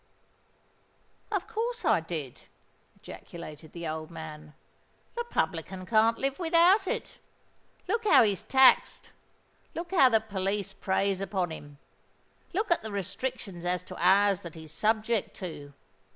"Of 1.31 1.45
course 1.47 1.85
I 1.85 1.99
did!" 1.99 2.41
ejaculated 2.95 3.71
the 3.71 3.87
old 3.87 4.09
man. 4.09 4.55
"The 5.13 5.23
publican 5.29 5.85
can't 5.85 6.17
live 6.17 6.39
without 6.39 6.87
it. 6.87 7.19
Look 7.87 8.07
how 8.07 8.23
he's 8.23 8.41
taxed—look 8.41 9.91
how 9.91 10.09
the 10.09 10.19
police 10.19 10.73
preys 10.73 11.21
upon 11.21 11.51
him—look 11.51 12.71
at 12.71 12.81
the 12.81 12.91
restrictions 12.91 13.63
as 13.63 13.83
to 13.83 13.95
hours 13.99 14.41
that 14.41 14.55
he's 14.55 14.71
subject 14.71 15.35
to. 15.35 15.71